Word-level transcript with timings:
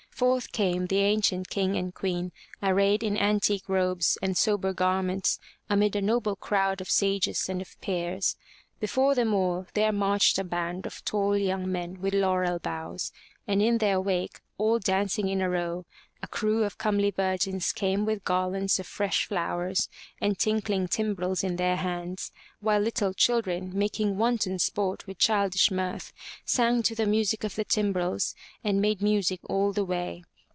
Forth 0.21 0.51
came 0.51 0.85
the 0.85 0.99
ancient 0.99 1.49
King 1.49 1.75
and 1.75 1.95
Queen, 1.95 2.31
arrayed 2.61 3.01
in 3.01 3.17
antique 3.17 3.67
robes 3.67 4.19
and 4.21 4.37
sober 4.37 4.71
garments, 4.71 5.39
amid 5.67 5.95
a 5.95 6.01
noble 6.01 6.35
crowd 6.35 6.79
of 6.79 6.91
sages 6.91 7.49
and 7.49 7.59
of 7.59 7.81
peers. 7.81 8.35
Before 8.79 9.15
them 9.15 9.33
all, 9.33 9.65
there 9.73 9.91
marched 9.91 10.37
a 10.37 10.43
band 10.43 10.85
of 10.85 11.03
tall 11.05 11.35
young 11.35 11.71
men 11.71 11.99
with 12.01 12.13
laurel 12.13 12.59
boughs; 12.59 13.11
and 13.47 13.63
in 13.63 13.79
their 13.79 13.99
wake, 13.99 14.41
all 14.59 14.77
dancing 14.77 15.27
in 15.27 15.41
a 15.41 15.49
row, 15.49 15.87
a 16.23 16.27
crew 16.27 16.63
of 16.63 16.77
comely 16.77 17.09
virgins 17.09 17.71
came 17.73 18.05
with 18.05 18.23
garlands 18.23 18.79
of 18.79 18.85
fresh 18.85 19.25
flowers 19.25 19.89
and 20.21 20.37
tinkling 20.37 20.87
timbrels 20.87 21.43
in 21.43 21.55
their 21.55 21.77
hands, 21.77 22.31
while 22.59 22.79
little 22.79 23.11
children, 23.11 23.71
making 23.73 24.15
wanton 24.19 24.59
sport 24.59 25.07
with 25.07 25.17
childish 25.17 25.71
mirth, 25.71 26.13
sang 26.45 26.83
to 26.83 26.93
the 26.93 27.07
music 27.07 27.43
of 27.43 27.55
the 27.55 27.65
timbrels 27.65 28.35
and 28.63 28.79
made 28.79 29.01
music 29.01 29.39
all 29.49 29.73
the 29.73 29.83
way. 29.83 30.21